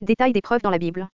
[0.00, 1.08] Détail des preuves dans la Bible.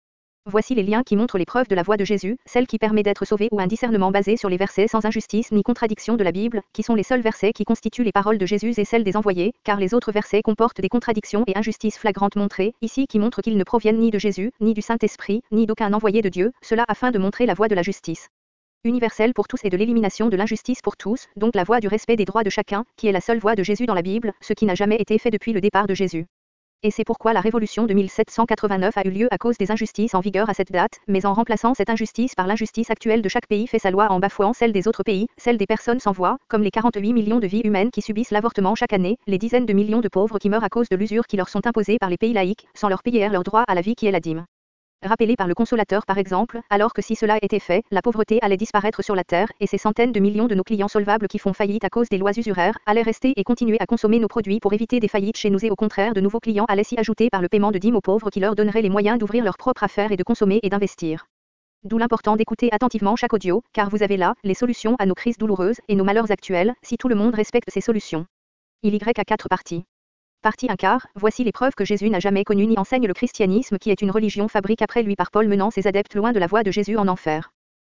[0.47, 3.03] Voici les liens qui montrent les preuves de la voix de Jésus, celle qui permet
[3.03, 6.33] d'être sauvé ou un discernement basé sur les versets sans injustice ni contradiction de la
[6.33, 9.19] Bible, qui sont les seuls versets qui constituent les paroles de Jésus et celles des
[9.19, 13.43] envoyés, car les autres versets comportent des contradictions et injustices flagrantes montrées, ici qui montrent
[13.43, 16.87] qu'ils ne proviennent ni de Jésus, ni du Saint-Esprit, ni d'aucun envoyé de Dieu, cela
[16.89, 18.29] afin de montrer la voie de la justice
[18.85, 22.17] universelle pour tous et de l'élimination de l'injustice pour tous, donc la voie du respect
[22.17, 24.55] des droits de chacun, qui est la seule voie de Jésus dans la Bible, ce
[24.55, 26.25] qui n'a jamais été fait depuis le départ de Jésus.
[26.83, 30.21] Et c'est pourquoi la révolution de 1789 a eu lieu à cause des injustices en
[30.21, 33.67] vigueur à cette date, mais en remplaçant cette injustice par l'injustice actuelle de chaque pays
[33.67, 36.63] fait sa loi en bafouant celle des autres pays, celle des personnes sans voix, comme
[36.63, 40.01] les 48 millions de vies humaines qui subissent l'avortement chaque année, les dizaines de millions
[40.01, 42.33] de pauvres qui meurent à cause de l'usure qui leur sont imposées par les pays
[42.33, 44.47] laïcs, sans leur payer leur droit à la vie qui est la dîme
[45.09, 48.57] rappelé par le consolateur par exemple, alors que si cela était fait, la pauvreté allait
[48.57, 51.53] disparaître sur la terre, et ces centaines de millions de nos clients solvables qui font
[51.53, 54.73] faillite à cause des lois usuraires, allaient rester et continuer à consommer nos produits pour
[54.73, 57.43] éviter des faillites chez nous et au contraire de nouveaux clients allaient s'y ajouter par
[57.43, 60.13] le paiement de dîmes aux pauvres qui leur donneraient les moyens d'ouvrir leur propre affaire
[60.13, 61.27] et de consommer et d'investir.
[61.83, 65.39] D'où l'important d'écouter attentivement chaque audio, car vous avez là les solutions à nos crises
[65.39, 68.27] douloureuses et nos malheurs actuels, si tout le monde respecte ces solutions.
[68.83, 69.85] Il Y a quatre parties.
[70.43, 73.77] Partie 1 quart, voici les preuves que Jésus n'a jamais connues ni enseigne le christianisme
[73.77, 76.47] qui est une religion fabrique après lui par Paul menant ses adeptes loin de la
[76.47, 77.53] voie de Jésus en enfer.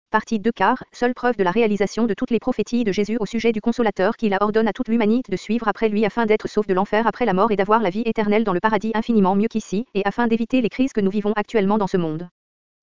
[0.10, 3.28] Partie 2 quart, seule preuve de la réalisation de toutes les prophéties de Jésus au
[3.28, 6.48] sujet du consolateur qui la ordonne à toute l'humanité de suivre après lui afin d'être
[6.48, 9.36] sauf de l'enfer après la mort et d'avoir la vie éternelle dans le paradis infiniment
[9.36, 12.28] mieux qu'ici, et afin d'éviter les crises que nous vivons actuellement dans ce monde.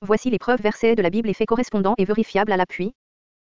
[0.03, 2.93] Voici les preuves versées de la Bible et faits correspondants et vérifiables à l'appui.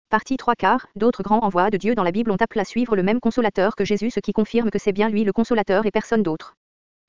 [0.09, 2.95] Partie 3 quarts, d'autres grands envois de Dieu dans la Bible ont appelé à suivre
[2.95, 5.91] le même consolateur que Jésus, ce qui confirme que c'est bien lui le consolateur et
[5.91, 6.55] personne d'autre.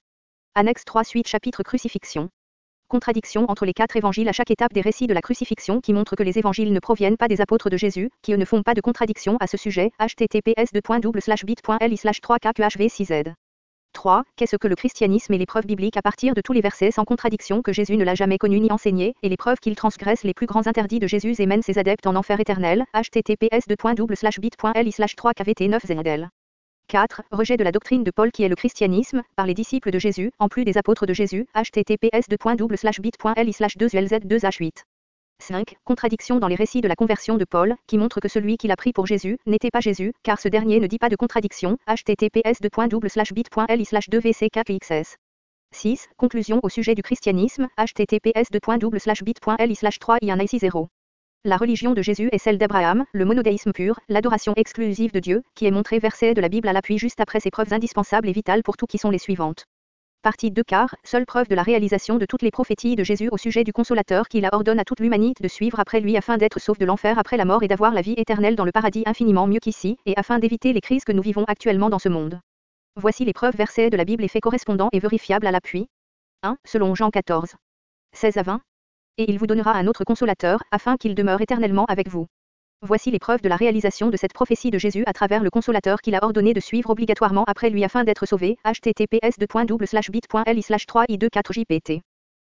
[0.55, 2.31] Annexe 3 suite chapitre Crucifixion.
[2.89, 6.17] Contradiction entre les quatre évangiles à chaque étape des récits de la crucifixion qui montre
[6.17, 8.75] que les évangiles ne proviennent pas des apôtres de Jésus, qui eux ne font pas
[8.75, 9.91] de contradiction à ce sujet.
[9.99, 13.35] https bit.li 3 kqhv 6 z
[13.97, 14.25] 3.
[14.37, 17.07] Qu'est-ce que le christianisme et les preuves bibliques à partir de tous les versets sans
[17.07, 20.34] contradiction que Jésus ne l'a jamais connu ni enseigné, et les preuves qu'il transgresse les
[20.34, 22.84] plus grands interdits de Jésus et mène ses adeptes en enfer éternel.
[22.93, 26.29] https bit.li 3 kvt 9 zl
[26.89, 27.23] 4.
[27.33, 30.31] Rejet de la doctrine de Paul qui est le christianisme, par les disciples de Jésus,
[30.39, 34.86] en plus des apôtres de Jésus, https bit.li 2 ulz 2 h 8
[35.47, 35.77] 5.
[35.85, 38.75] Contradiction dans les récits de la conversion de Paul, qui montre que celui qui l'a
[38.75, 42.61] pris pour Jésus, n'était pas Jésus, car ce dernier ne dit pas de contradiction, https
[42.61, 45.17] bit.li 2 vc 4 xs
[45.73, 46.09] 6.
[46.17, 49.41] Conclusion au sujet du christianisme, https bit.li
[50.01, 50.89] 3 i 1 0
[51.45, 55.67] la religion de Jésus est celle d'Abraham, le monodéisme pur, l'adoration exclusive de Dieu, qui
[55.67, 58.65] est montrée verset de la Bible à l'appui juste après ces preuves indispensables et vitales
[58.65, 59.65] pour tout qui sont les suivantes.
[60.27, 63.37] Partie 2 quart, seule preuve de la réalisation de toutes les prophéties de Jésus au
[63.37, 66.59] sujet du consolateur qui la ordonne à toute l'humanité de suivre après lui afin d'être
[66.59, 69.47] sauf de l'enfer après la mort et d'avoir la vie éternelle dans le paradis infiniment
[69.47, 72.41] mieux qu'ici, et afin d'éviter les crises que nous vivons actuellement dans ce monde.
[72.97, 75.87] Voici les preuves versées de la Bible et faits correspondants et vérifiables à l'appui.
[76.43, 76.57] 1.
[76.65, 77.55] Selon Jean 14.
[78.13, 78.61] 16 à 20
[79.19, 82.27] et il vous donnera un autre consolateur, afin qu'il demeure éternellement avec vous.
[82.83, 86.01] Voici les preuves de la réalisation de cette prophétie de Jésus à travers le consolateur
[86.03, 88.59] qu'il a ordonné de suivre obligatoirement après lui afin d'être sauvé.
[88.65, 92.03] https bit.li 3 i 2 4 jpt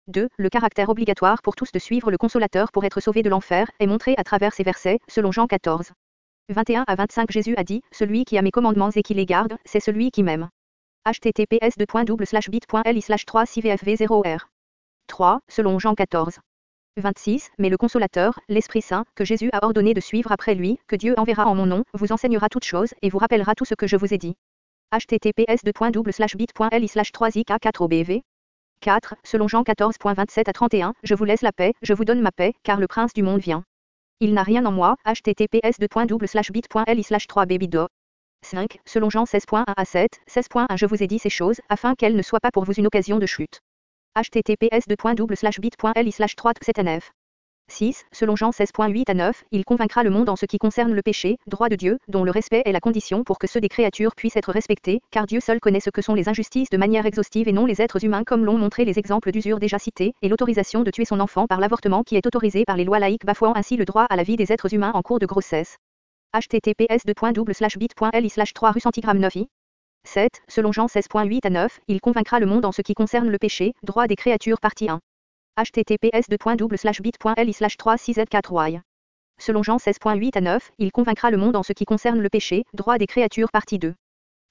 [0.09, 0.29] 2.
[0.37, 3.87] Le caractère obligatoire pour tous de suivre le consolateur pour être sauvé de l'enfer est
[3.87, 5.93] montré à travers ces versets, selon Jean 14.
[6.49, 9.57] 21 à 25 Jésus a dit, Celui qui a mes commandements et qui les garde,
[9.65, 10.49] c'est celui qui m'aime.
[11.07, 14.49] https bit.li 3 vfv 0 r
[15.07, 15.41] 3.
[15.49, 16.41] Selon Jean 14.
[16.97, 17.51] 26.
[17.59, 21.15] Mais le consolateur, l'Esprit Saint, que Jésus a ordonné de suivre après lui, que Dieu
[21.19, 23.97] enverra en mon nom, vous enseignera toutes choses et vous rappellera tout ce que je
[23.97, 24.37] vous ai dit.
[24.93, 28.21] https bit.li 3 ik 4 obv
[28.81, 29.15] 4.
[29.25, 32.54] Selon Jean 14.27 à 31, je vous laisse la paix, je vous donne ma paix,
[32.63, 33.65] car le prince du monde vient.
[34.21, 34.97] Il n'a rien en moi.
[35.04, 37.89] https bit.li 3 babydo
[38.43, 38.78] 5.
[38.87, 42.22] Selon Jean 16.1 à 7, 16.1 Je vous ai dit ces choses, afin qu'elles ne
[42.22, 43.60] soient pas pour vous une occasion de chute
[44.16, 47.01] https bit.li 3 7
[47.68, 48.04] 6.
[48.13, 51.36] Selon Jean 16.8 à 9, il convaincra le monde en ce qui concerne le péché,
[51.47, 54.36] droit de Dieu, dont le respect est la condition pour que ceux des créatures puissent
[54.36, 57.53] être respectés, car Dieu seul connaît ce que sont les injustices de manière exhaustive et
[57.53, 60.91] non les êtres humains comme l'ont montré les exemples d'usure déjà cités, et l'autorisation de
[60.91, 63.84] tuer son enfant par l'avortement qui est autorisé par les lois laïques bafouant ainsi le
[63.84, 65.77] droit à la vie des êtres humains en cours de grossesse.
[66.33, 69.48] https bit.ly 3 rue centigramme 9 i
[70.07, 70.43] 7.
[70.49, 73.75] Selon Jean 16.8 à 9, il convaincra le monde en ce qui concerne le péché,
[73.83, 75.01] droit des créatures partie 1
[75.59, 78.81] https bit.ly 3 6 z 4 y
[79.39, 82.65] Selon Jean 16.8 à 9, il convaincra le monde en ce qui concerne le péché,
[82.73, 83.95] droit des créatures partie 2.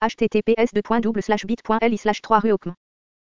[0.01, 2.53] https bit.ly 3 rue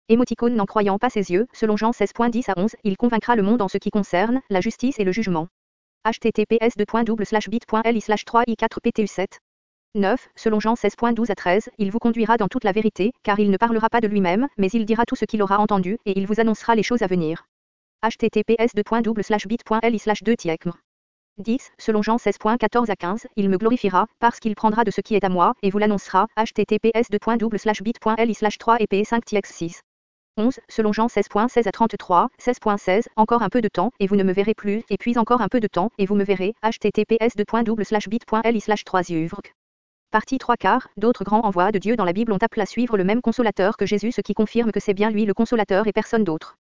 [0.10, 3.62] Émoticône n'en croyant pas ses yeux, selon Jean 16.10 à 11, il convaincra le monde
[3.62, 5.48] en ce qui concerne la justice et le jugement.
[6.06, 9.40] https bit.ly 3 i 4 ptu 7
[9.96, 10.30] 9.
[10.36, 13.58] Selon Jean 16.12 à 13, il vous conduira dans toute la vérité, car il ne
[13.58, 16.40] parlera pas de lui-même, mais il dira tout ce qu'il aura entendu, et il vous
[16.40, 17.46] annoncera les choses à venir
[18.04, 19.02] https bit.ly
[20.24, 20.36] 2
[21.38, 21.72] 10.
[21.78, 25.24] Selon Jean 16.14 à 15, il me glorifiera, parce qu'il prendra de ce qui est
[25.24, 27.94] à moi, et vous l'annoncera, https bit.ly
[28.60, 29.82] 3 et 5 6
[30.38, 30.60] 11.
[30.68, 34.34] Selon Jean 16.16 à 33, 16.16, encore un peu de temps, et vous ne me
[34.34, 38.60] verrez plus, et puis encore un peu de temps, et vous me verrez, https bit.ly
[38.86, 39.04] 3
[40.14, 42.98] Partie 3 quarts, d'autres grands envois de Dieu dans la Bible ont appelé à suivre
[42.98, 45.92] le même consolateur que Jésus, ce qui confirme que c'est bien lui le consolateur et
[45.92, 46.56] personne d'autre.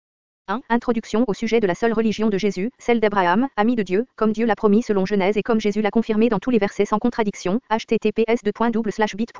[0.47, 0.61] 1.
[0.69, 4.33] Introduction au sujet de la seule religion de Jésus, celle d'Abraham, ami de Dieu, comme
[4.33, 7.01] Dieu l'a promis selon Genèse et comme Jésus l'a confirmé dans tous les versets sans
[7.01, 7.59] contradiction.
[7.71, 9.33] https bit.ly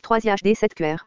[0.00, 1.06] 3 hd 7 qr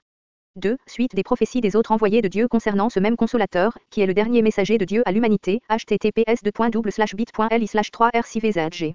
[0.56, 0.78] 2.
[0.86, 4.14] Suite des prophéties des autres envoyés de Dieu concernant ce même consolateur, qui est le
[4.14, 5.62] dernier messager de Dieu à l'humanité.
[5.72, 8.94] https bit.ly 3 rcvzg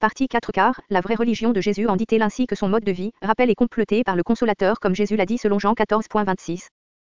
[0.00, 2.90] Partie 4 quarts, la vraie religion de Jésus en dit-elle ainsi que son mode de
[2.90, 6.68] vie, rappel et complété par le consolateur comme Jésus l'a dit selon Jean 14.26.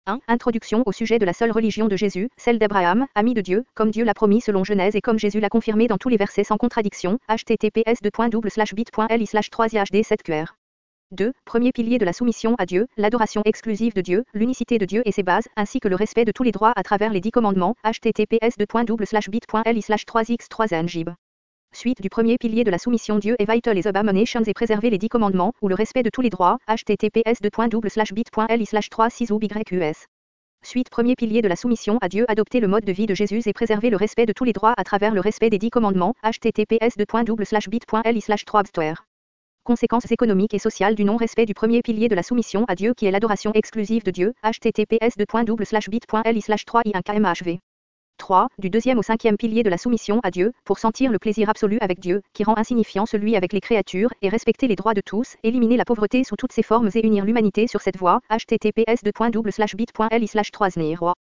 [0.06, 0.18] 1.
[0.26, 3.92] Introduction au sujet de la seule religion de Jésus, celle d'Abraham, ami de Dieu, comme
[3.92, 6.56] Dieu l'a promis selon Genèse et comme Jésus l'a confirmé dans tous les versets sans
[6.56, 7.20] contradiction.
[7.28, 10.56] https bit.ly 3 hd 7 qr
[11.12, 11.32] 2.
[11.44, 15.12] Premier pilier de la soumission à Dieu, l'adoration exclusive de Dieu, l'unicité de Dieu et
[15.12, 17.76] ses bases, ainsi que le respect de tous les droits à travers les dix commandements.
[17.84, 21.10] https bit.ly 3 x 3 ngib
[21.74, 24.98] Suite du premier pilier de la soumission Dieu et Vital les abominations et préserver les
[24.98, 30.06] dix commandements, ou le respect de tous les droits, https bit.ly 3 6 yqs.
[30.62, 33.40] Suite premier pilier de la soumission à Dieu adopter le mode de vie de Jésus
[33.46, 36.14] et préserver le respect de tous les droits à travers le respect des dix commandements,
[36.22, 38.62] https bit.ly 3
[39.64, 43.06] Conséquences économiques et sociales du non-respect du premier pilier de la soumission à Dieu qui
[43.06, 46.00] est l'adoration exclusive de Dieu, https bit.ly
[46.66, 47.58] 3 i 1 kmhv
[48.22, 48.46] 3.
[48.56, 51.78] Du deuxième au cinquième pilier de la soumission à Dieu, pour sentir le plaisir absolu
[51.80, 55.34] avec Dieu, qui rend insignifiant celui avec les créatures, et respecter les droits de tous,
[55.42, 58.20] éliminer la pauvreté sous toutes ses formes et unir l'humanité sur cette voie.
[58.30, 59.12] https bit.ly
[60.62, 61.14] 3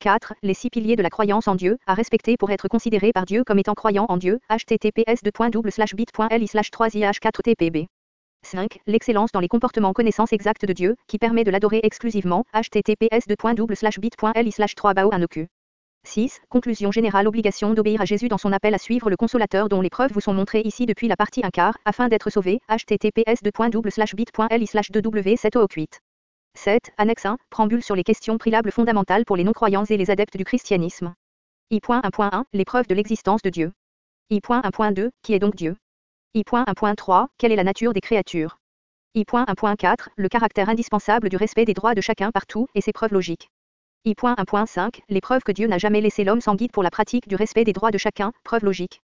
[0.00, 0.34] 4.
[0.42, 3.44] Les six piliers de la croyance en Dieu, à respecter pour être considéré par Dieu
[3.44, 4.40] comme étant croyant en Dieu.
[4.50, 7.86] https bit.ly 3 ih 4 tpb
[8.42, 8.80] 5.
[8.88, 12.44] L'excellence dans les comportements connaissance exacte de Dieu, qui permet de l'adorer exclusivement.
[12.52, 15.10] https bit.ly 3 bao
[16.10, 16.40] 6.
[16.48, 19.90] Conclusion générale Obligation d'obéir à Jésus dans son appel à suivre le consolateur dont les
[19.90, 22.58] preuves vous sont montrées ici depuis la partie 1 quart, afin d'être sauvé.
[22.68, 26.00] https bit.ly 2w 7 8
[26.54, 26.90] 7.
[26.98, 27.38] Annexe 1.
[27.48, 31.14] Préambule sur les questions prilables fondamentales pour les non-croyants et les adeptes du christianisme.
[31.70, 32.42] I.1.1.
[32.52, 33.72] Les preuves de l'existence de Dieu.
[34.30, 35.10] I.1.2.
[35.22, 35.76] Qui est donc Dieu
[36.34, 37.26] I.1.3.
[37.38, 38.58] Quelle est la nature des créatures
[39.14, 40.08] I.1.4.
[40.16, 43.48] Le caractère indispensable du respect des droits de chacun partout et ses preuves logiques.
[44.06, 47.36] I.1.5 Les preuves que Dieu n'a jamais laissé l'homme sans guide pour la pratique du
[47.36, 49.02] respect des droits de chacun, preuve logique.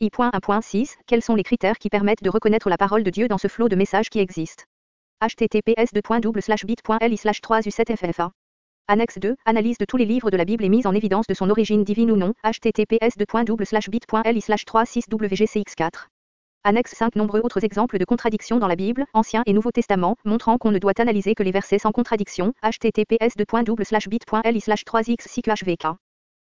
[0.00, 3.48] I.1.6 Quels sont les critères qui permettent de reconnaître la parole de Dieu dans ce
[3.48, 4.66] flot de messages qui existe?
[5.22, 8.30] Https bit.ly 3 u7ffa
[8.86, 11.32] Annexe 2, analyse de tous les livres de la Bible et mise en évidence de
[11.32, 16.08] son origine divine ou non, https bit.ly 3 6 wgcx4.
[16.66, 20.56] Annexe 5 Nombreux autres exemples de contradictions dans la Bible, Ancien et Nouveau Testament, montrant
[20.56, 22.54] qu'on ne doit analyser que les versets sans contradiction.
[22.62, 25.86] https bit.ly 3 x hvk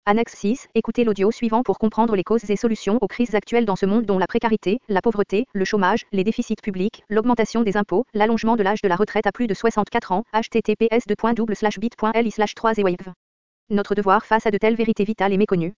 [0.06, 0.68] Annexe 6.
[0.74, 4.06] Écoutez l'audio suivant pour comprendre les causes et solutions aux crises actuelles dans ce monde
[4.06, 8.62] dont la précarité, la pauvreté, le chômage, les déficits publics, l'augmentation des impôts, l'allongement de
[8.62, 10.24] l'âge de la retraite à plus de 64 ans.
[10.32, 12.96] https bit.ly 3 et
[13.68, 15.74] Notre devoir face à de telles vérités vitales et méconnues.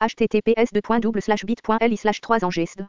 [0.00, 2.82] https bit.ly 3 en geste.